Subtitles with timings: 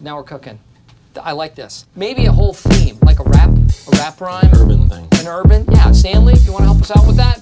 [0.00, 0.58] Now we're cooking.
[1.22, 1.86] I like this.
[1.96, 4.50] Maybe a whole theme, like a rap, a rap rhyme.
[4.52, 5.08] Urban thing.
[5.20, 5.64] An urban.
[5.70, 7.40] Yeah, Stanley, you want to help us out with that?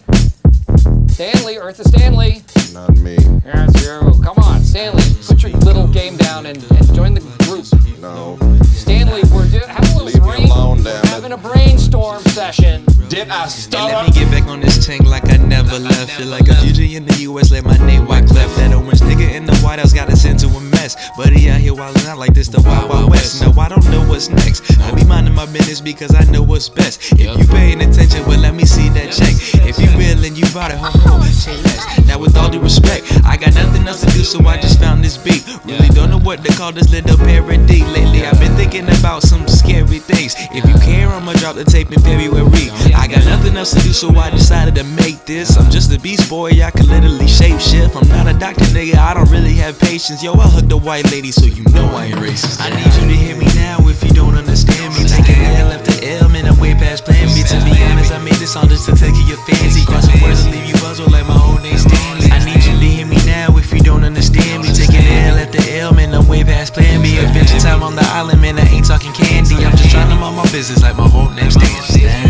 [1.10, 2.42] Stanley, Eartha Stanley.
[2.72, 3.16] Not me.
[3.44, 4.22] Yes, you.
[4.22, 5.02] Come on, Stanley.
[5.26, 7.64] Put your little game down and, and join the group.
[8.00, 8.38] No.
[8.64, 11.06] Stanley, we're do- having a little Leave me brain, alone, damn it.
[11.06, 12.84] having a brainstorm session.
[13.08, 13.92] Did I And stutter?
[13.94, 16.12] let me get back on this tank like I never left.
[16.12, 18.54] Feel like a fugitive in the US, let my name white cleft.
[18.56, 21.10] That orange nigga in the White House got us into a mess.
[21.16, 23.40] But he out here wildin' out like this the Wild Wild West.
[23.40, 24.60] Now I don't know what's next.
[24.80, 27.12] I be minding my business because I know what's best.
[27.12, 29.34] If you paying attention, well let me see that check.
[29.64, 31.22] If you billin', you bought it, ho ho.
[31.24, 32.06] Say less.
[32.06, 35.02] Now with all due respect, I got nothing else to do, so I just found
[35.02, 35.42] this beat.
[35.64, 37.80] Really don't know what to call this little parody.
[37.96, 40.34] Lately I've been thinking about some scary things.
[40.52, 42.68] If you care, I'ma drop the tape in February.
[42.92, 45.56] I got nothing else to do, so I decided to make this.
[45.56, 47.96] I'm just a beast boy, I can literally shape shift.
[47.96, 49.23] I'm not a doctor, nigga, I don't
[49.64, 50.22] have patience.
[50.22, 52.60] Yo, I hooked a white lady, so you know I ain't racist.
[52.60, 55.08] I need you to hear me now if you don't understand me.
[55.08, 57.40] Taking L the L, man, I'm way past plan B.
[57.48, 59.80] To be honest, I made this song just to take your fancy.
[59.88, 62.28] Crossing words and leave you puzzled like my whole name Stanley.
[62.28, 64.68] I need you to hear me now if you don't understand me.
[64.68, 67.16] Taking L the L, man, I'm way past plan B.
[67.16, 69.64] Adventure time on the island, man, I ain't talking candy.
[69.64, 72.23] I'm just trying to mind my business like my whole name Stanley.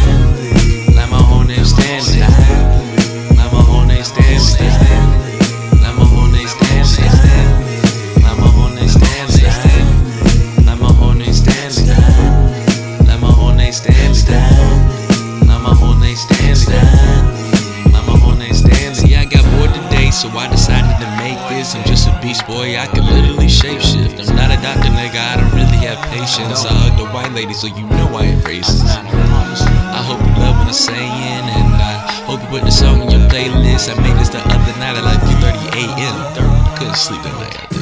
[21.85, 24.17] I'm just a beast boy, I can literally shapeshift.
[24.17, 26.65] I'm not a doctor, nigga, I don't really have patience.
[26.65, 28.89] I hugged a white lady, so you know I ain't racist.
[28.89, 33.11] I hope you love what I'm saying, and I hope you put the song in
[33.11, 33.93] your playlist.
[33.93, 36.77] I made this the other night at like 3:30 a.m.
[36.79, 37.73] Couldn't sleep that night.